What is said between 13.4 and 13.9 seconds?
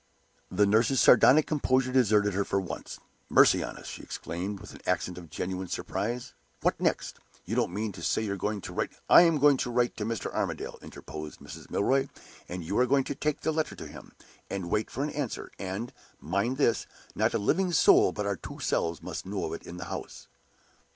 the letter to